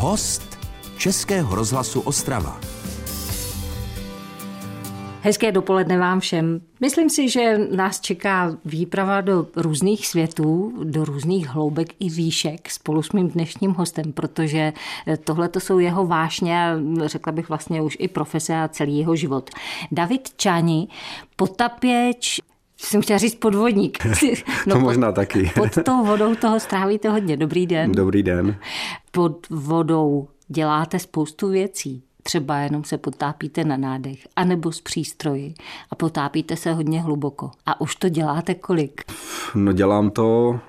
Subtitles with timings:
[0.00, 0.58] Host
[0.98, 2.60] Českého rozhlasu Ostrava.
[5.20, 6.60] Hezké dopoledne vám všem.
[6.80, 13.02] Myslím si, že nás čeká výprava do různých světů, do různých hloubek i výšek spolu
[13.02, 14.72] s mým dnešním hostem, protože
[15.24, 16.72] tohle to jsou jeho vášně
[17.04, 19.50] řekla bych vlastně už i profese a celý jeho život.
[19.92, 20.88] David Čani,
[21.36, 22.40] potapěč,
[22.80, 23.98] jsem chtěla říct podvodník.
[24.66, 25.50] No, to možná pod, taky.
[25.54, 27.36] pod tou vodou toho strávíte hodně.
[27.36, 27.92] Dobrý den.
[27.92, 28.56] Dobrý den.
[29.10, 35.54] Pod vodou děláte spoustu věcí třeba jenom se potápíte na nádech, anebo z přístroji
[35.90, 37.50] a potápíte se hodně hluboko.
[37.66, 39.02] A už to děláte kolik?
[39.54, 40.60] No dělám to,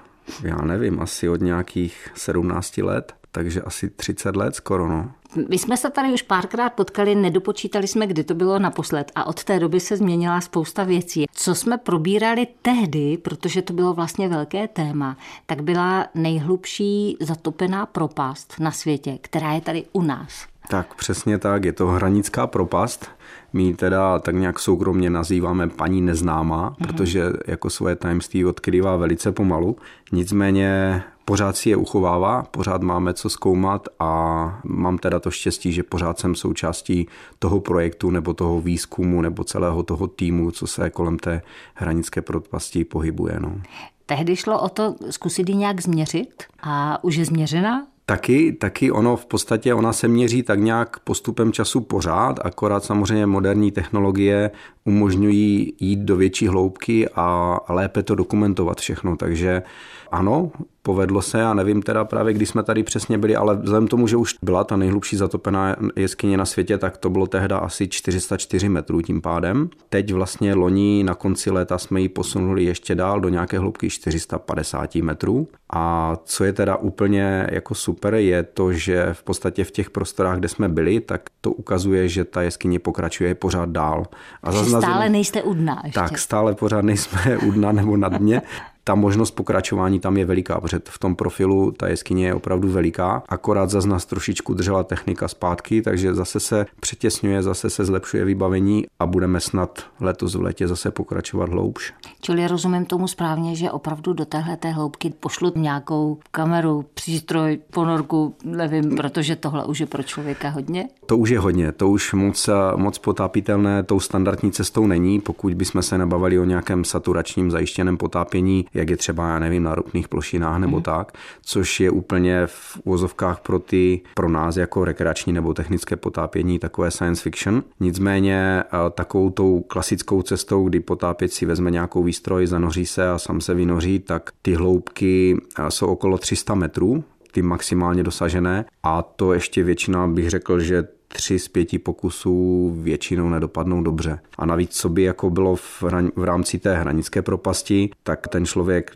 [0.44, 5.12] já nevím, asi od nějakých 17 let, takže asi 30 let skoro, no.
[5.50, 9.44] My jsme se tady už párkrát potkali, nedopočítali jsme, kdy to bylo naposled a od
[9.44, 11.26] té doby se změnila spousta věcí.
[11.34, 18.54] Co jsme probírali tehdy, protože to bylo vlastně velké téma, tak byla nejhlubší zatopená propast
[18.60, 20.48] na světě, která je tady u nás.
[20.70, 23.10] Tak přesně tak, je to hranická propast.
[23.54, 26.88] My ji teda tak nějak soukromně nazýváme paní neznámá, mm-hmm.
[26.88, 29.78] protože jako svoje tajemství odkrývá velice pomalu.
[30.12, 35.84] Nicméně pořád si je uchovává, pořád máme co zkoumat a mám teda to štěstí, že
[35.84, 37.08] pořád jsem součástí
[37.40, 41.42] toho projektu nebo toho výzkumu nebo celého toho týmu, co se kolem té
[41.74, 43.38] hranické propasti pohybuje.
[43.40, 43.62] No.
[44.06, 47.88] Tehdy šlo o to zkusit ji nějak změřit a už je změřena?
[48.06, 53.26] Taky, taky ono v podstatě, ona se měří tak nějak postupem času pořád, akorát samozřejmě
[53.26, 54.52] moderní technologie
[54.86, 59.16] umožňují jít do větší hloubky a lépe to dokumentovat všechno.
[59.18, 59.64] Takže
[60.12, 64.08] ano, povedlo se, já nevím teda právě, kdy jsme tady přesně byli, ale vzhledem tomu,
[64.08, 68.70] že už byla ta nejhlubší zatopená jeskyně na světě, tak to bylo tehda asi 404
[68.70, 69.70] metrů tím pádem.
[69.90, 74.96] Teď vlastně loni na konci léta jsme ji posunuli ještě dál do nějaké hloubky 450
[74.96, 75.48] metrů.
[75.74, 80.40] A co je teda úplně jako super, je to, že v podstatě v těch prostorách,
[80.40, 84.06] kde jsme byli, tak to ukazuje, že ta jeskyně pokračuje pořád dál.
[84.44, 86.00] A stále nejste u dna ještě.
[86.00, 88.42] Tak, stále pořád nejsme u dna nebo na dně
[88.90, 93.24] ta možnost pokračování tam je veliká, protože v tom profilu ta jeskyně je opravdu veliká.
[93.30, 98.86] Akorát zase nás trošičku držela technika zpátky, takže zase se přetěsňuje, zase se zlepšuje vybavení
[99.00, 101.94] a budeme snad letos v letě zase pokračovat hloubš.
[102.22, 108.36] Čili rozumím tomu správně, že opravdu do téhle té hloubky pošlu nějakou kameru, přístroj, ponorku,
[108.44, 110.88] nevím, protože tohle už je pro člověka hodně?
[111.06, 115.82] To už je hodně, to už moc, moc potápitelné tou standardní cestou není, pokud bychom
[115.82, 120.60] se nebavili o nějakém saturačním zajištěném potápění, jak je třeba, já nevím, na ropných plošinách
[120.60, 120.84] nebo mm.
[120.84, 126.60] tak, což je úplně v úvozovkách pro ty, pro nás jako rekreační nebo technické potápění
[126.60, 127.64] takové science fiction.
[127.80, 133.18] Nicméně eh, takovou tou klasickou cestou, kdy potápěč si vezme nějakou výstroj, zanoří se a
[133.18, 139.02] sam se vynoří, tak ty hloubky eh, jsou okolo 300 metrů, ty maximálně dosažené a
[139.02, 144.20] to ještě většina bych řekl, že tři z pěti pokusů většinou nedopadnou dobře.
[144.38, 148.46] A navíc, co by jako bylo v, hran, v rámci té hranické propasti, tak ten
[148.46, 148.92] člověk,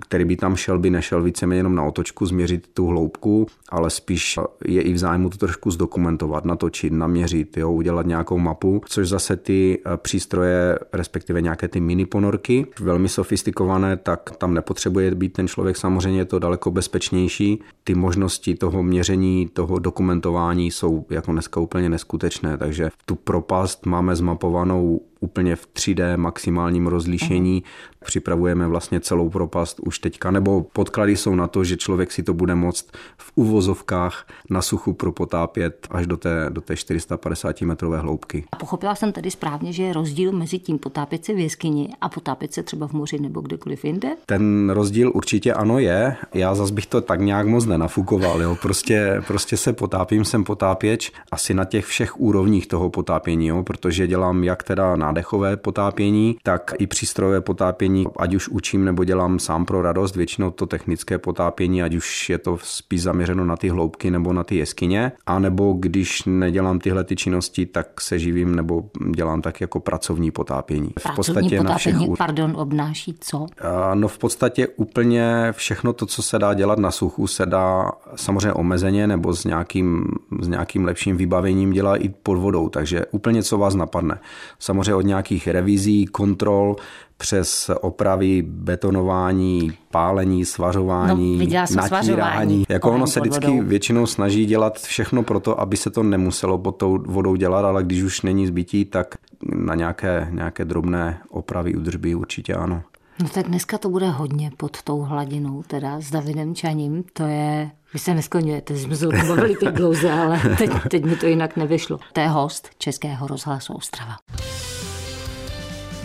[0.00, 4.38] který by tam šel, by nešel víceméně jenom na otočku změřit tu hloubku, ale spíš
[4.64, 9.36] je i v zájmu to trošku zdokumentovat, natočit, naměřit, jo, udělat nějakou mapu, což zase
[9.36, 15.48] ty eh, přístroje, respektive nějaké ty mini ponorky, velmi sofistikované, tak tam nepotřebuje být ten
[15.48, 17.62] člověk, samozřejmě je to daleko bezpečnější.
[17.84, 24.16] Ty možnosti toho měření, toho dokumentování jsou jako dneska úplně neskutečné, takže tu propast máme
[24.16, 27.62] zmapovanou úplně v 3D maximálním rozlíšení.
[27.62, 28.04] Uh-huh.
[28.04, 32.34] Připravujeme vlastně celou propast už teďka, nebo podklady jsou na to, že člověk si to
[32.34, 32.86] bude moct
[33.16, 38.44] v uvozovkách na suchu propotápět až do té, do té 450 metrové hloubky.
[38.52, 42.08] A pochopila jsem tedy správně, že je rozdíl mezi tím potápět se v jeskyni a
[42.08, 44.08] potápět se třeba v moři nebo kdekoliv jinde?
[44.26, 46.16] Ten rozdíl určitě ano je.
[46.34, 48.42] Já zas bych to tak nějak moc nenafukoval.
[48.42, 48.56] Jo.
[48.62, 54.06] Prostě, prostě se potápím, jsem potápěč asi na těch všech úrovních toho potápění, jo, protože
[54.06, 59.38] dělám jak teda na nádechové potápění, tak i přístrojové potápění, ať už učím nebo dělám
[59.38, 63.68] sám pro radost, většinou to technické potápění, ať už je to spíš zaměřeno na ty
[63.68, 68.54] hloubky nebo na ty jeskyně, a nebo když nedělám tyhle ty činnosti, tak se živím
[68.54, 68.84] nebo
[69.14, 70.88] dělám tak jako pracovní potápění.
[70.88, 71.94] V pracovní podstatě potápění, na všech...
[72.18, 73.46] pardon, obnáší co?
[73.94, 78.52] No v podstatě úplně všechno to, co se dá dělat na suchu, se dá samozřejmě
[78.52, 80.04] omezeně nebo s nějakým,
[80.40, 84.20] s nějakým lepším vybavením dělat i pod vodou, takže úplně co vás napadne.
[84.58, 86.76] Samozřejmě od nějakých revizí, kontrol,
[87.16, 92.64] přes opravy, betonování, pálení, svařování, no, natírání.
[92.68, 93.62] Jako ono se vždycky vodou.
[93.62, 97.84] většinou snaží dělat všechno pro to, aby se to nemuselo pod tou vodou dělat, ale
[97.84, 99.14] když už není zbytí, tak
[99.54, 102.82] na nějaké, nějaké drobné opravy, udržby určitě ano.
[103.22, 107.70] No tak dneska to bude hodně pod tou hladinou, teda s Davidem Čaním, to je
[107.92, 111.26] vy se neskloňujete, jsme se o tom bavili teď dlouze, ale teď, teď mi to
[111.26, 111.98] jinak nevyšlo.
[112.12, 114.16] To je host Českého rozhlasu Ostrava.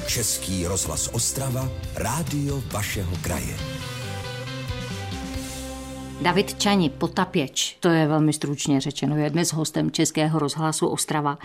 [0.09, 3.57] Český rozhlas Ostrava, rádio vašeho kraje.
[6.21, 11.37] David Čani, potapěč, to je velmi stručně řečeno, je dnes hostem Českého rozhlasu Ostrava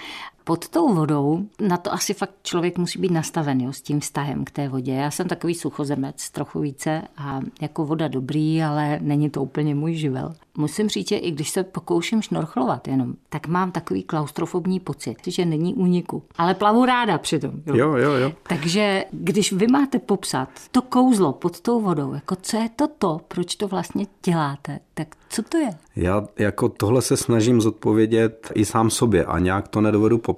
[0.45, 4.45] pod tou vodou, na to asi fakt člověk musí být nastaven jo, s tím vztahem
[4.45, 4.93] k té vodě.
[4.93, 9.95] Já jsem takový suchozemec trochu více a jako voda dobrý, ale není to úplně můj
[9.95, 10.35] živel.
[10.57, 15.45] Musím říct, že i když se pokouším šnorchlovat jenom, tak mám takový klaustrofobní pocit, že
[15.45, 16.23] není úniku.
[16.39, 17.53] Ale plavu ráda přitom.
[17.67, 17.77] Jo.
[17.77, 18.33] jo, jo, jo.
[18.49, 23.21] Takže když vy máte popsat to kouzlo pod tou vodou, jako co je to to,
[23.29, 25.71] proč to vlastně děláte, tak co to je?
[25.97, 30.34] Já jako tohle se snažím zodpovědět i sám sobě a nějak to nedovedu popsat.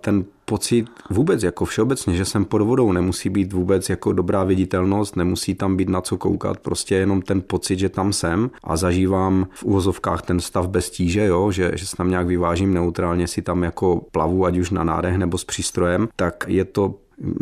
[0.00, 5.16] Ten pocit vůbec jako všeobecně, že jsem pod vodou, nemusí být vůbec jako dobrá viditelnost,
[5.16, 8.50] nemusí tam být na co koukat, prostě jenom ten pocit, že tam jsem.
[8.64, 12.74] A zažívám v úvozovkách ten stav bez tíže, jo, že, že se tam nějak vyvážím
[12.74, 16.94] neutrálně, si tam jako plavu, ať už na nádech nebo s přístrojem, tak je to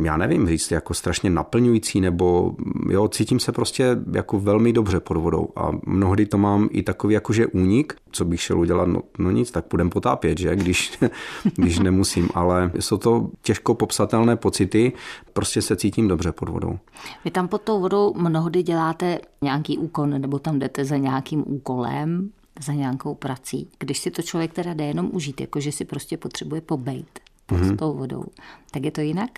[0.04, 2.54] já nevím říct, jako strašně naplňující, nebo
[2.90, 7.14] jo, cítím se prostě jako velmi dobře pod vodou a mnohdy to mám i takový
[7.14, 10.98] jakože únik, co bych šel udělat, no, no nic, tak půjdem potápět, že, když,
[11.56, 14.92] když nemusím, ale jsou to těžko popsatelné pocity,
[15.32, 16.78] prostě se cítím dobře pod vodou.
[17.24, 22.30] Vy tam pod tou vodou mnohdy děláte nějaký úkon, nebo tam jdete za nějakým úkolem,
[22.60, 23.68] za nějakou prací.
[23.78, 27.76] Když si to člověk teda jde jenom užít, jakože si prostě potřebuje pobejt pod mm-hmm.
[27.76, 28.24] tou vodou,
[28.70, 29.30] tak je to jinak?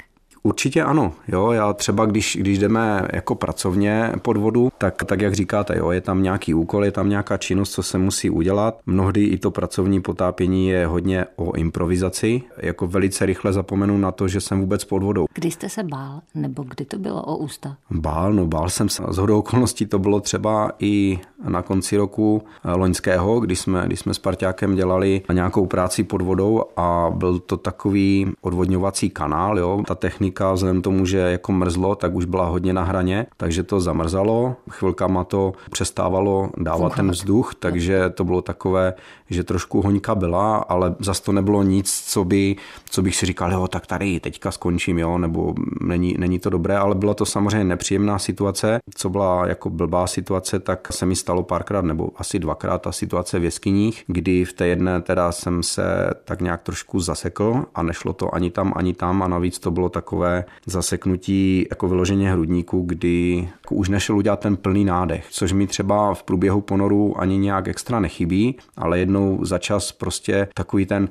[0.43, 1.13] Určitě ano.
[1.29, 5.91] Jo, já třeba, když, když jdeme jako pracovně pod vodu, tak, tak jak říkáte, jo,
[5.91, 8.79] je tam nějaký úkol, je tam nějaká činnost, co se musí udělat.
[8.87, 12.43] Mnohdy i to pracovní potápění je hodně o improvizaci.
[12.57, 15.27] Jako velice rychle zapomenu na to, že jsem vůbec pod vodou.
[15.35, 17.77] Kdy jste se bál, nebo kdy to bylo o ústa?
[17.91, 19.03] Bál, no bál jsem se.
[19.09, 21.19] Z hodou okolností to bylo třeba i
[21.49, 26.65] na konci roku loňského, když jsme, když jsme s Parťákem dělali nějakou práci pod vodou
[26.77, 29.83] a byl to takový odvodňovací kanál, jo.
[29.87, 33.63] Ta technika technika, vzhledem tomu, že jako mrzlo, tak už byla hodně na hraně, takže
[33.63, 38.95] to zamrzalo, chvilkama to přestávalo dávat ten vzduch, takže to bylo takové,
[39.31, 42.57] že trošku hoňka byla, ale zas to nebylo nic, co, by,
[42.91, 46.77] co bych si říkal, jo, tak tady teďka skončím, jo, nebo není, není to dobré,
[46.79, 48.79] ale byla to samozřejmě nepříjemná situace.
[48.95, 53.39] Co byla jako blbá situace, tak se mi stalo párkrát nebo asi dvakrát ta situace
[53.39, 55.85] v jeskyních, kdy v té jedné teda jsem se
[56.25, 59.89] tak nějak trošku zasekl a nešlo to ani tam, ani tam a navíc to bylo
[59.89, 65.53] takové takové zaseknutí jako vyloženě hrudníku, kdy jako už nešel udělat ten plný nádech, což
[65.53, 70.87] mi třeba v průběhu ponoru ani nějak extra nechybí, ale jednou za čas prostě takový
[70.87, 71.09] ten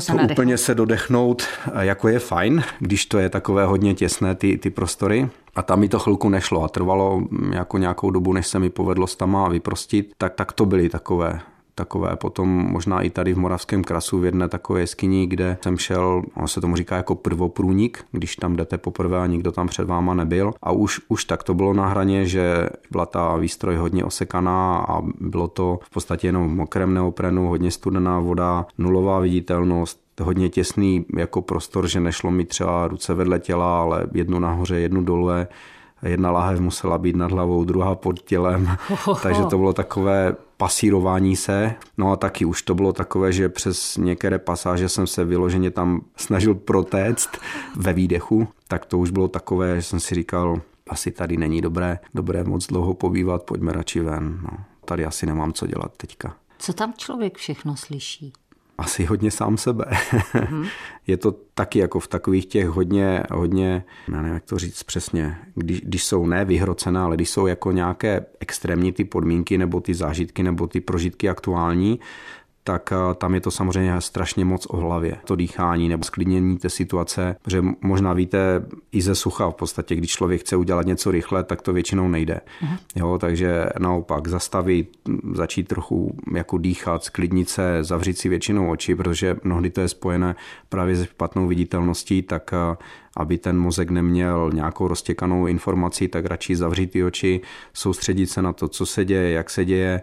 [0.00, 1.42] se to úplně se dodechnout,
[1.80, 5.88] jako je fajn, když to je takové hodně těsné ty, ty prostory, a tam mi
[5.88, 7.22] to chvilku nešlo a trvalo
[7.52, 11.40] jako nějakou dobu, než se mi povedlo s tama vyprostit, tak, tak to byly takové
[11.76, 16.22] takové potom možná i tady v Moravském krasu v jedné takové jeskyni, kde jsem šel,
[16.36, 20.14] on se tomu říká jako prvoprůnik, když tam jdete poprvé a nikdo tam před váma
[20.14, 20.52] nebyl.
[20.62, 25.02] A už, už tak to bylo na hraně, že byla ta výstroj hodně osekaná a
[25.20, 31.06] bylo to v podstatě jenom v mokrém neoprenu, hodně studená voda, nulová viditelnost, hodně těsný
[31.16, 35.46] jako prostor, že nešlo mi třeba ruce vedle těla, ale jednu nahoře, jednu dole.
[36.02, 38.76] Jedna lahev musela být nad hlavou, druhá pod tělem,
[39.22, 41.74] takže to bylo takové pasírování se.
[41.98, 46.00] No a taky už to bylo takové, že přes některé pasáže jsem se vyloženě tam
[46.16, 47.30] snažil protéct
[47.76, 51.98] ve výdechu, tak to už bylo takové, že jsem si říkal, asi tady není dobré,
[52.14, 54.40] dobré moc dlouho pobývat, pojďme radši ven.
[54.42, 56.36] No, tady asi nemám co dělat teďka.
[56.58, 58.32] Co tam člověk všechno slyší?
[58.78, 59.84] Asi hodně sám sebe.
[59.90, 60.68] Mm-hmm.
[61.06, 65.38] je to taky jako v takových těch hodně, hodně, já nevím, jak to říct přesně,
[65.54, 69.94] když, když jsou ne vyhrocené, ale když jsou jako nějaké extrémní ty podmínky nebo ty
[69.94, 72.00] zážitky nebo ty prožitky aktuální,
[72.66, 75.16] tak eh, tam je to samozřejmě strašně moc o hlavě.
[75.24, 78.38] To dýchání nebo sklidnění té situace, že možná víte
[78.92, 82.40] i ze sucha v podstatě, když člověk chce udělat něco rychle, tak to většinou nejde.
[82.62, 82.78] Uh-huh.
[82.96, 84.98] Jo, takže naopak zastavit,
[85.32, 90.36] začít trochu jako dýchat, sklidnit se, zavřít si většinou oči, protože mnohdy to je spojené
[90.68, 92.76] právě se špatnou viditelností, tak eh,
[93.16, 97.40] aby ten mozek neměl nějakou roztěkanou informaci, tak radši zavřít ty oči,
[97.72, 100.02] soustředit se na to, co se děje, jak se děje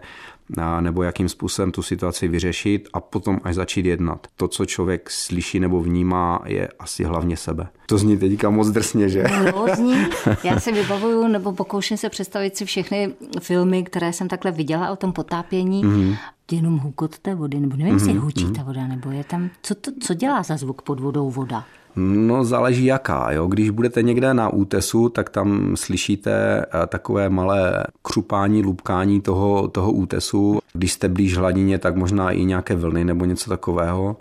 [0.80, 4.26] nebo jakým způsobem tu situaci vyřešit a potom až začít jednat.
[4.36, 7.68] To, co člověk slyší nebo vnímá, je asi hlavně sebe.
[7.86, 9.24] To zní teďka moc drsně, že?
[9.44, 10.06] No, zní.
[10.44, 14.96] Já si vybavuju nebo pokouším se představit si všechny filmy, které jsem takhle viděla o
[14.96, 15.84] tom potápění.
[15.84, 16.16] Mm-hmm.
[16.52, 18.18] Jenom hukot té vody, nebo nevím, jestli mm-hmm.
[18.18, 18.54] hučí mhm.
[18.54, 21.64] ta voda, nebo je tam, co, to, co dělá za zvuk pod vodou voda?
[21.96, 23.32] No záleží jaká.
[23.32, 23.46] Jo.
[23.46, 26.32] Když budete někde na útesu, tak tam slyšíte
[26.62, 30.58] eh, takové malé křupání, lupkání toho, toho útesu.
[30.72, 34.16] Když jste blíž hladině, tak možná i nějaké vlny nebo něco takového.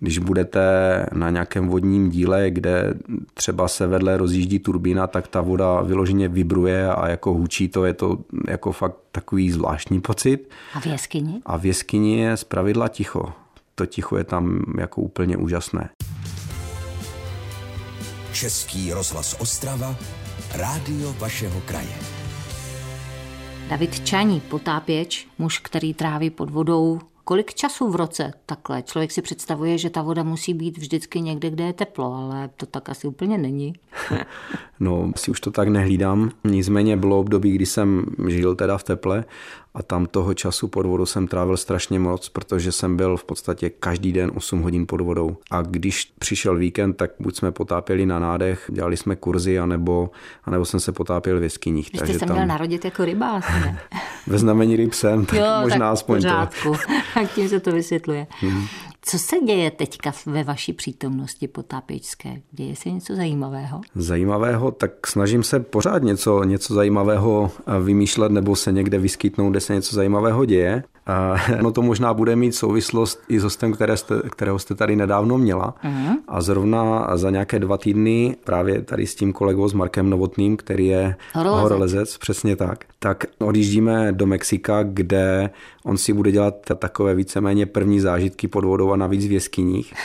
[0.00, 0.60] Když budete
[1.12, 2.94] na nějakém vodním díle, kde
[3.34, 7.94] třeba se vedle rozjíždí turbína, tak ta voda vyloženě vibruje a jako hučí to, je
[7.94, 8.18] to
[8.48, 10.50] jako fakt takový zvláštní pocit.
[10.74, 11.42] A v jeskyni?
[11.46, 13.32] A v jeskyni je zpravidla ticho.
[13.74, 15.88] To ticho je tam jako úplně úžasné.
[18.32, 19.96] Český rozhlas Ostrava,
[20.54, 21.94] rádio vašeho kraje.
[23.68, 28.82] David Čaní, potápěč, muž, který tráví pod vodou Kolik času v roce takhle?
[28.82, 32.66] Člověk si představuje, že ta voda musí být vždycky někde, kde je teplo, ale to
[32.66, 33.72] tak asi úplně není.
[34.80, 36.30] no, si už to tak nehlídám.
[36.44, 39.24] Nicméně bylo období, kdy jsem žil teda v teple
[39.74, 43.70] a tam toho času pod vodou jsem trávil strašně moc, protože jsem byl v podstatě
[43.70, 45.36] každý den 8 hodin pod vodou.
[45.50, 50.10] A když přišel víkend, tak buď jsme potápěli na nádech, dělali jsme kurzy, anebo,
[50.44, 51.92] anebo jsem se potápěl v jeskyních.
[51.92, 52.36] Vy jste se tam...
[52.36, 53.78] měl narodit jako rybák, ne?
[54.28, 56.72] Ve znamení ryb jsem, tak jo, možná tak aspoň pořádku.
[56.72, 56.78] to.
[57.14, 58.26] tak tím se to vysvětluje.
[58.40, 58.64] Hmm.
[59.02, 62.40] Co se děje teďka ve vaší přítomnosti potápěčské?
[62.52, 63.80] Děje se něco zajímavého?
[63.94, 64.70] Zajímavého?
[64.70, 67.50] Tak snažím se pořád něco, něco zajímavého
[67.82, 70.82] vymýšlet nebo se někde vyskytnout, kde se něco zajímavého děje.
[71.06, 74.96] A no to možná bude mít souvislost i s hostem, které jste, kterého jste tady
[74.96, 75.74] nedávno měla.
[75.84, 76.16] Uh-huh.
[76.28, 80.86] A zrovna za nějaké dva týdny právě tady s tím kolegou, s Markem Novotným, který
[80.86, 85.50] je horolezec, horolezec přesně tak, tak odjíždíme do Mexika, kde
[85.88, 89.94] on si bude dělat takové víceméně první zážitky pod vodou a navíc v jeskyních.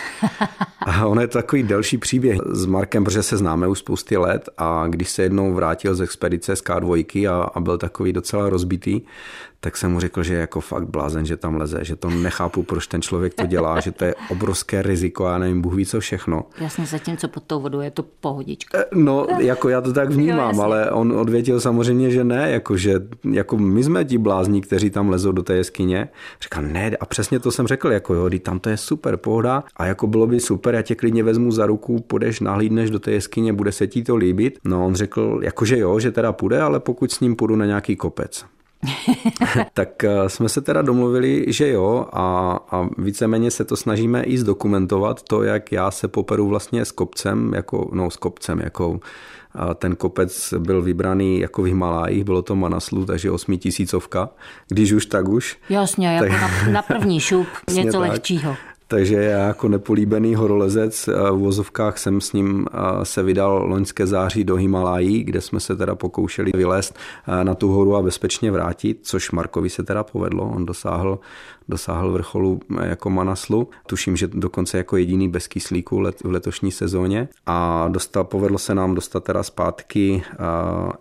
[0.85, 4.87] A on je takový delší příběh s Markem, protože se známe už spousty let a
[4.87, 9.01] když se jednou vrátil z expedice z K2 a, a byl takový docela rozbitý,
[9.63, 12.63] tak jsem mu řekl, že je jako fakt blázen, že tam leze, že to nechápu,
[12.63, 15.99] proč ten člověk to dělá, že to je obrovské riziko a nevím, Bůh ví co
[15.99, 16.45] všechno.
[16.61, 18.77] Jasně, zatímco pod tou vodou je to pohodička.
[18.77, 22.77] Eh, no, jako já to tak vnímám, jo, ale on odvětil samozřejmě, že ne, jako,
[22.77, 22.99] že
[23.31, 26.09] jako my jsme ti blázní, kteří tam lezou do té jeskyně.
[26.41, 29.85] Říká, ne, a přesně to jsem řekl, jako jo, tam to je super pohoda a
[29.85, 33.53] jako bylo by super, já tě klidně vezmu za ruku, půjdeš, nahlídneš do té jeskyně,
[33.53, 34.59] bude se ti to líbit.
[34.63, 37.65] No, on řekl, jako že jo, že teda půjde, ale pokud s ním půjdu na
[37.65, 38.45] nějaký kopec.
[39.73, 44.37] tak eh, jsme se teda domluvili, že jo a, a víceméně se to snažíme i
[44.37, 48.99] zdokumentovat, to, jak já se poperu vlastně s kopcem, jako, no s kopcem, jako
[49.55, 54.29] a ten kopec byl vybraný jako v Himalájích, bylo to Manaslu, takže osmitisícovka,
[54.67, 55.57] když už tak už.
[55.69, 56.41] Jasně, jako tak...
[56.41, 58.55] jako na, na první šup, něco lehčího
[58.93, 64.07] takže já jako nepolíbený horolezec eh, v vozovkách jsem s ním eh, se vydal loňské
[64.07, 66.95] září do Himalají, kde jsme se teda pokoušeli vylézt
[67.27, 70.51] eh, na tu horu a bezpečně vrátit, což Markovi se teda povedlo.
[70.55, 71.19] On dosáhl
[71.67, 73.69] dosáhl vrcholu jako Manaslu.
[73.87, 77.27] Tuším, že dokonce jako jediný bez kyslíku let, v letošní sezóně.
[77.45, 80.23] A dostal, povedlo se nám dostat teda zpátky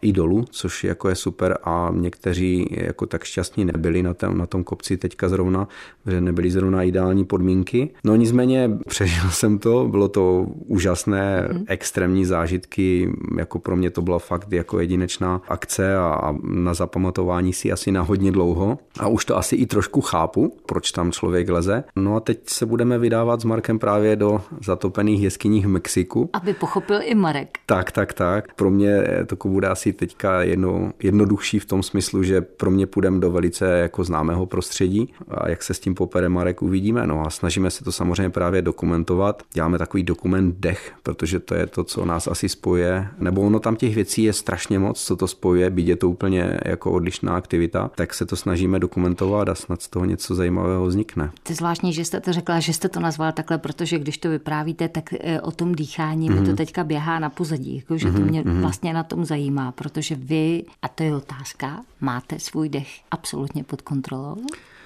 [0.03, 4.47] i dolů, což jako je super a někteří jako tak šťastní nebyli na tom, na
[4.47, 5.69] tom kopci teďka zrovna,
[6.07, 7.82] že nebyly zrovna ideální podmínky.
[8.05, 11.65] No nicméně přežil jsem to, bylo to úžasné, mm.
[11.69, 17.53] extrémní zážitky, jako pro mě to byla fakt jako jedinečná akce a, a na zapamatování
[17.53, 18.79] si asi na hodně dlouho.
[19.01, 21.85] A už to asi i trošku chápu, proč tam člověk leze.
[21.97, 26.31] No a teď se budeme vydávat s Markem právě do zatopených jeskyních v Mexiku.
[26.33, 27.59] Aby pochopil i Marek.
[27.67, 28.55] Tak, tak, tak.
[28.55, 33.21] Pro mě to bude asi teďka jedno, jednodušší v tom smyslu, že pro mě půjdeme
[33.21, 37.07] do velice jako známého prostředí a jak se s tím popere Marek uvidíme.
[37.07, 39.43] No a snažíme se to samozřejmě právě dokumentovat.
[39.53, 43.09] Děláme takový dokument dech, protože to je to, co nás asi spojuje.
[43.19, 46.59] Nebo ono tam těch věcí je strašně moc, co to spojuje, byť je to úplně
[46.65, 51.31] jako odlišná aktivita, tak se to snažíme dokumentovat a snad z toho něco zajímavého vznikne.
[51.43, 54.29] To je zvláštní, že jste to řekla, že jste to nazval takhle, protože když to
[54.29, 56.35] vyprávíte, tak eh, o tom dýchání mm-hmm.
[56.35, 56.57] mi to mhm.
[56.57, 58.13] teďka běhá na pozadí, jako, že mm-hmm.
[58.13, 58.61] to mhm, mě mm-hmm.
[58.61, 63.83] vlastně na tom zajímá, protože vy, a to je otázka, máte svůj dech absolutně pod
[63.83, 64.37] kontrolou?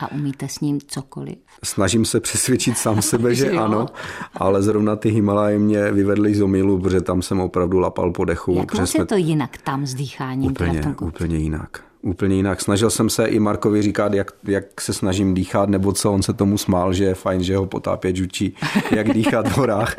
[0.00, 1.36] A umíte s ním cokoliv?
[1.64, 3.86] Snažím se přesvědčit sám sebe, že ano,
[4.34, 8.54] ale zrovna ty Himalaje mě vyvedly z omilu, protože tam jsem opravdu lapal po dechu.
[8.54, 10.50] Jak moc je to jinak tam s dýcháním?
[10.50, 12.60] Úplně, úplně jinak úplně jinak.
[12.60, 16.32] Snažil jsem se i Markovi říkat, jak, jak se snažím dýchat, nebo co, on se
[16.32, 18.54] tomu smál, že je fajn, že ho potápěč učí,
[18.90, 19.96] jak dýchat v horách.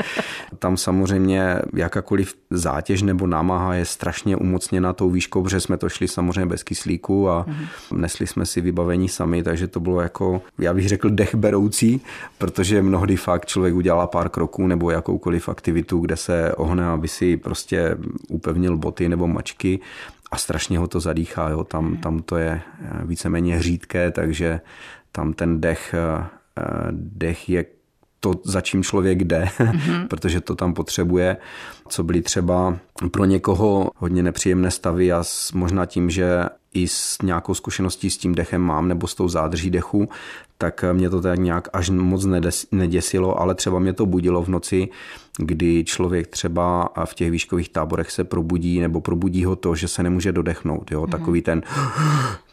[0.60, 6.08] Tam samozřejmě jakákoliv zátěž nebo námaha je strašně umocněna tou výškou, protože jsme to šli
[6.08, 7.98] samozřejmě bez kyslíku a mm-hmm.
[7.98, 12.02] nesli jsme si vybavení sami, takže to bylo jako, já bych řekl, dech beroucí,
[12.38, 17.38] protože mnohdy fakt člověk udělá pár kroků nebo jakoukoliv aktivitu, kde se ohne, aby si
[17.38, 17.98] prostě
[18.30, 19.80] upevnil boty nebo mačky
[20.32, 21.50] a strašně ho to zadýchá.
[21.50, 21.64] Jo.
[21.64, 21.98] Tam, hmm.
[21.98, 22.62] tam to je
[23.04, 24.62] víceméně hřídké, takže
[25.12, 26.26] tam ten dech, eh,
[26.92, 27.66] dech je
[28.20, 30.08] to, za čím člověk jde, mm-hmm.
[30.10, 31.38] protože to tam potřebuje,
[31.88, 32.78] co byly třeba
[33.12, 36.44] pro někoho hodně nepříjemné stavy a možná tím, že
[36.74, 40.10] i s nějakou zkušeností s tím dechem mám nebo s tou zádrží dechu,
[40.58, 42.28] tak mě to tak nějak až moc
[42.72, 44.90] neděsilo, ale třeba mě to budilo v noci,
[45.38, 50.04] kdy člověk třeba v těch výškových táborech se probudí nebo probudí ho to, že se
[50.04, 50.92] nemůže dodechnout.
[50.92, 51.04] Jo?
[51.04, 51.10] Mm-hmm.
[51.10, 51.64] Takový ten,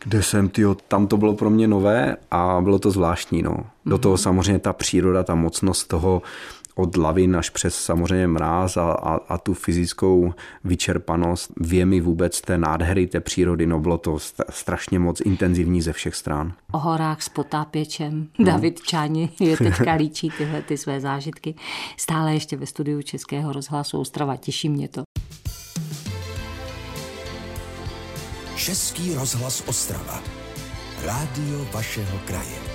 [0.04, 3.42] kde jsem, tyjo, tam to bylo pro mě nové a bylo to zvláštní.
[3.42, 3.56] No.
[3.86, 4.22] Do toho mhm.
[4.22, 6.22] samozřejmě ta příroda, ta mocnost toho
[6.74, 10.32] od lavin až přes samozřejmě mráz a, a, a tu fyzickou
[10.64, 14.18] vyčerpanost, věmi vůbec té nádhery té přírody, no bylo to
[14.50, 16.52] strašně moc intenzivní ze všech stran.
[16.72, 18.28] O horách s potápěčem.
[18.38, 18.44] No.
[18.44, 21.54] David Čáni je teďka líčí tyhle ty své zážitky.
[21.96, 24.36] Stále ještě ve studiu Českého rozhlasu Ostrava.
[24.36, 25.02] Těší mě to.
[28.56, 30.22] Český rozhlas Ostrava.
[31.04, 32.73] Rádio vašeho kraje.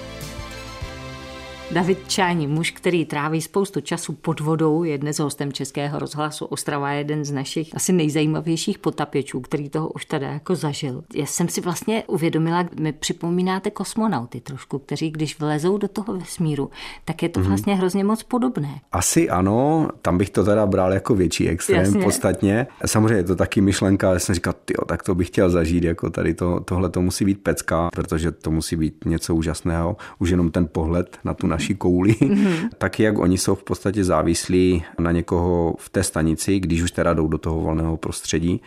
[1.72, 6.46] David Čáni, muž, který tráví spoustu času pod vodou, je dnes hostem Českého rozhlasu.
[6.46, 11.04] Ostrava je jeden z našich asi nejzajímavějších potapěčů, který toho už tady jako zažil.
[11.16, 16.70] Já jsem si vlastně uvědomila, mi připomínáte kosmonauty trošku, kteří když vlezou do toho vesmíru,
[17.06, 17.50] tak je to mhm.
[17.50, 17.78] vlastně mm-hmm.
[17.78, 18.82] hrozně moc podobné.
[18.92, 22.04] Asi ano, tam bych to teda bral jako větší extrém Jasně.
[22.04, 22.68] podstatně.
[22.86, 26.10] Samozřejmě je to taky myšlenka, já jsem říkal, jo, tak to bych chtěl zažít, jako
[26.10, 30.52] tady to, tohle to musí být pecka, protože to musí být něco úžasného, už jenom
[30.52, 32.70] ten pohled na tu naši kouli, mm-hmm.
[32.78, 37.14] tak jak oni jsou v podstatě závislí na někoho v té stanici, když už teda
[37.14, 38.62] jdou do toho volného prostředí,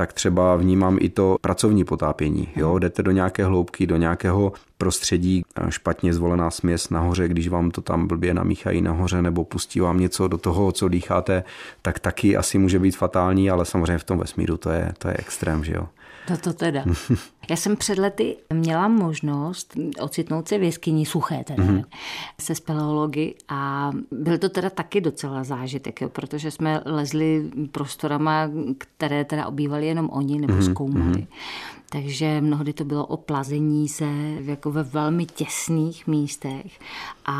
[0.00, 2.48] tak třeba vnímám i to pracovní potápění.
[2.56, 2.70] Jo?
[2.70, 2.80] Mhm.
[2.80, 8.06] Jdete do nějaké hloubky, do nějakého prostředí, špatně zvolená směs nahoře, když vám to tam
[8.06, 11.44] blbě namíchají nahoře nebo pustí vám něco do toho, co dýcháte,
[11.82, 15.14] tak taky asi může být fatální, ale samozřejmě v tom vesmíru to je, to je
[15.18, 15.88] extrém, že jo.
[16.30, 16.84] No to teda.
[17.50, 21.84] Já jsem před lety měla možnost ocitnout se v jeskyni suché teda, mm-hmm.
[22.40, 29.24] se speleology a byl to teda taky docela zážitek, jo, protože jsme lezli prostorama, které
[29.24, 30.70] teda obývali jenom oni nebo mm-hmm.
[30.70, 31.12] zkoumali.
[31.12, 31.26] Mm-hmm.
[31.92, 34.06] Takže mnohdy to bylo o plazení se
[34.40, 36.78] jako ve velmi těsných místech
[37.26, 37.34] a,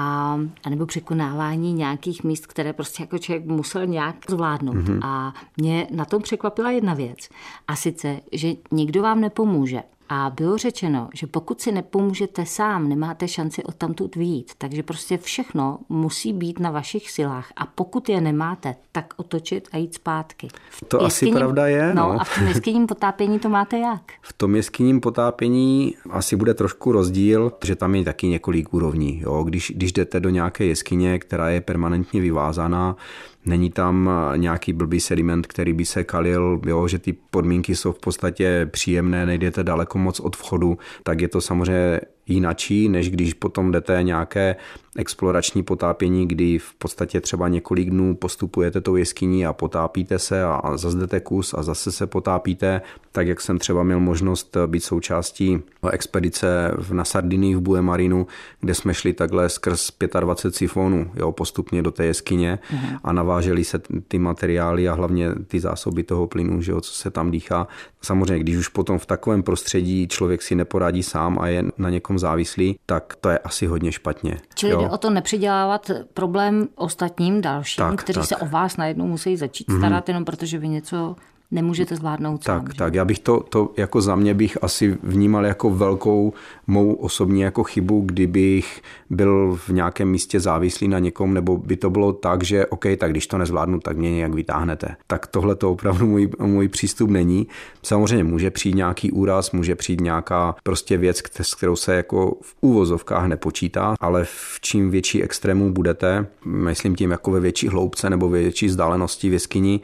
[0.64, 4.76] a nebo překonávání nějakých míst, které prostě jako člověk musel nějak zvládnout.
[4.76, 5.00] Mm-hmm.
[5.02, 7.28] A mě na tom překvapila jedna věc.
[7.68, 9.82] A sice, že nikdo vám nepomůže.
[10.12, 14.52] A bylo řečeno, že pokud si nepomůžete sám, nemáte šanci odtamtud výjít.
[14.58, 17.52] Takže prostě všechno musí být na vašich silách.
[17.56, 20.48] A pokud je nemáte, tak otočit a jít zpátky.
[20.70, 21.94] V to jeskyním, asi pravda je.
[21.94, 22.12] No.
[22.12, 24.02] no a v tom jeskyním potápění to máte jak?
[24.22, 29.20] V tom jeskyním potápění asi bude trošku rozdíl, že tam je taky několik úrovní.
[29.20, 29.42] Jo?
[29.42, 32.96] Když, když jdete do nějaké jeskyně, která je permanentně vyvázaná,
[33.44, 37.98] Není tam nějaký blbý sediment, který by se kalil, jo, že ty podmínky jsou v
[37.98, 43.72] podstatě příjemné, nejdete daleko moc od vchodu, tak je to samozřejmě jinačí, než když potom
[43.72, 44.56] jdete nějaké
[44.96, 50.76] explorační potápění, kdy v podstatě třeba několik dnů postupujete tou jeskyní a potápíte se a
[50.76, 55.62] zase jdete kus a zase se potápíte, tak jak jsem třeba měl možnost být součástí
[55.90, 58.26] expedice na Sardinii v Bue Marinu,
[58.60, 62.78] kde jsme šli takhle skrz 25 sifonů jo, postupně do té jeskyně mm.
[63.04, 67.10] a naváželi se ty materiály a hlavně ty zásoby toho plynu, že jo, co se
[67.10, 67.68] tam dýchá.
[68.02, 72.18] Samozřejmě, když už potom v takovém prostředí člověk si neporadí sám a je na někom
[72.20, 74.36] závislý, tak to je asi hodně špatně.
[74.54, 74.80] Čili jo?
[74.80, 78.28] jde o to nepřidělávat problém ostatním dalším, tak, kteří tak.
[78.28, 79.78] se o vás najednou musí začít mhm.
[79.78, 80.10] starat, mm-hmm.
[80.10, 81.16] jenom protože vy něco
[81.50, 82.76] nemůžete zvládnout tak, sám.
[82.76, 86.32] Tak, já bych to, to jako za mě bych asi vnímal jako velkou
[86.66, 91.90] mou osobní jako chybu, kdybych byl v nějakém místě závislý na někom, nebo by to
[91.90, 94.96] bylo tak, že OK, tak když to nezvládnu, tak mě nějak vytáhnete.
[95.06, 97.46] Tak tohle to opravdu můj, můj přístup není.
[97.82, 102.56] Samozřejmě může přijít nějaký úraz, může přijít nějaká prostě věc, s kterou se jako v
[102.60, 108.28] úvozovkách nepočítá, ale v čím větší extrému budete, myslím tím jako ve větší hloubce nebo
[108.28, 109.80] ve větší vzdálenosti v jeskyni,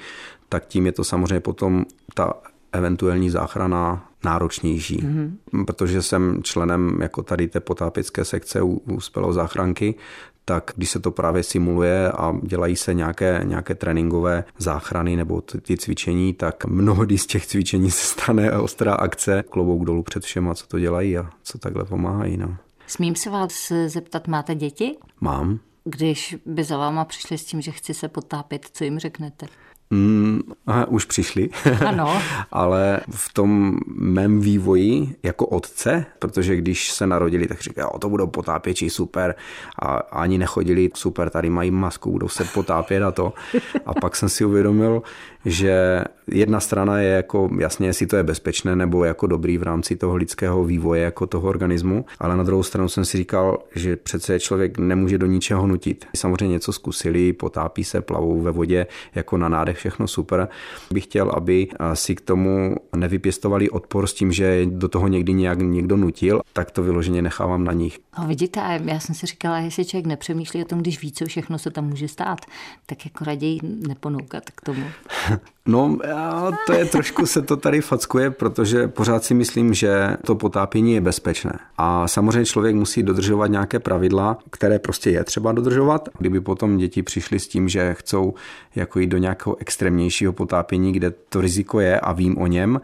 [0.49, 2.33] tak tím je to samozřejmě potom ta
[2.73, 4.99] eventuální záchrana náročnější.
[4.99, 5.65] Mm-hmm.
[5.65, 9.95] Protože jsem členem jako tady té potápěcké sekce u, u Spelo záchranky,
[10.45, 15.77] tak když se to právě simuluje a dělají se nějaké, nějaké tréninkové záchrany nebo ty
[15.77, 19.45] cvičení, tak mnohdy z těch cvičení se stane ostrá akce.
[19.51, 22.37] Klobouk dolů před všema, co to dělají a co takhle pomáhají.
[22.37, 22.57] No.
[22.87, 24.97] Smím se vás zeptat, máte děti?
[25.21, 25.59] Mám.
[25.85, 29.47] Když by za váma přišli s tím, že chci se potápět, co jim řeknete?
[29.91, 31.49] Mm, aha, už přišli.
[31.87, 32.23] Ano.
[32.53, 38.09] Ale v tom mém vývoji jako otce, protože když se narodili, tak říkali, o to
[38.09, 39.35] budou potápěči, super.
[39.79, 43.33] A ani nechodili, super, tady mají masku, budou se potápět a to.
[43.87, 45.03] A pak jsem si uvědomil,
[45.45, 49.97] že jedna strana je jako jasně, jestli to je bezpečné nebo jako dobrý v rámci
[49.97, 54.41] toho lidského vývoje, jako toho organismu, ale na druhou stranu jsem si říkal, že přece
[54.41, 56.07] člověk nemůže do ničeho nutit.
[56.17, 60.49] Samozřejmě něco zkusili, potápí se, plavou ve vodě, jako na nádech všechno super.
[60.91, 65.59] Bych chtěl, aby si k tomu nevypěstovali odpor s tím, že do toho někdy nějak
[65.59, 67.99] někdo nutil, tak to vyloženě nechávám na nich.
[68.19, 71.59] No vidíte, já jsem si říkala, jestli člověk nepřemýšlí o tom, když ví, co všechno
[71.59, 72.39] se tam může stát,
[72.87, 74.85] tak jako raději neponoukat k tomu.
[75.67, 75.99] No,
[76.67, 81.01] to je trošku se to tady fackuje, protože pořád si myslím, že to potápění je
[81.01, 81.59] bezpečné.
[81.79, 86.09] A samozřejmě člověk musí dodržovat nějaké pravidla, které prostě je třeba dodržovat.
[86.19, 88.35] Kdyby potom děti přišly s tím, že chcou
[88.75, 92.81] jako jít do nějakého extrémnějšího potápění, kde to riziko je a vím o něm,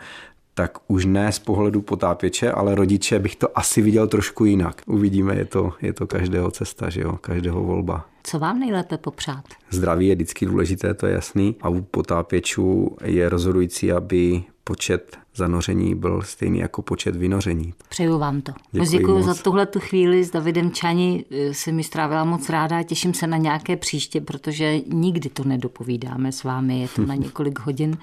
[0.54, 4.82] tak už ne z pohledu potápěče, ale rodiče bych to asi viděl trošku jinak.
[4.86, 8.06] Uvidíme, je to, je to každého cesta, že jo, každého volba.
[8.22, 9.44] Co vám nejlépe popřát?
[9.70, 11.56] Zdraví je vždycky důležité, to je jasný.
[11.60, 17.74] A u potápěčů je rozhodující, aby počet zanoření byl stejný jako počet vynoření.
[17.88, 18.52] Přeju vám to.
[18.72, 21.24] Děkuji, Děkuji za tuhle tu chvíli s Davidem Čani.
[21.52, 26.32] Se mi strávila moc ráda a těším se na nějaké příště, protože nikdy to nedopovídáme
[26.32, 26.80] s vámi.
[26.80, 27.96] Je to na několik hodin.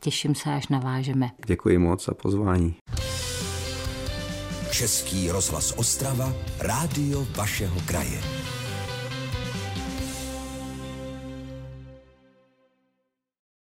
[0.00, 1.30] Těším se, až navážeme.
[1.46, 2.74] Děkuji moc za pozvání.
[4.70, 8.20] Český rozhlas Ostrava, rádio vašeho kraje.